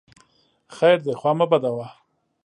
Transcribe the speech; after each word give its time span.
خیر 0.75 0.97
دی 1.05 1.13
خوا 1.19 1.31
مه 1.39 1.45
بدوه! 1.51 1.87